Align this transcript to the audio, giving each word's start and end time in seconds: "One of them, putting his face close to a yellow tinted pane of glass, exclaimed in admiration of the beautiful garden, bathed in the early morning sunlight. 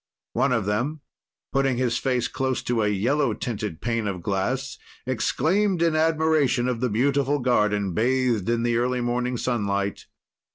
"One 0.33 0.51
of 0.51 0.65
them, 0.65 1.01
putting 1.53 1.77
his 1.77 1.99
face 1.99 2.27
close 2.27 2.63
to 2.63 2.81
a 2.81 2.87
yellow 2.87 3.35
tinted 3.35 3.81
pane 3.81 4.07
of 4.07 4.23
glass, 4.23 4.79
exclaimed 5.05 5.83
in 5.83 5.95
admiration 5.95 6.67
of 6.67 6.79
the 6.79 6.89
beautiful 6.89 7.37
garden, 7.37 7.93
bathed 7.93 8.49
in 8.49 8.63
the 8.63 8.77
early 8.77 9.01
morning 9.01 9.37
sunlight. 9.37 10.07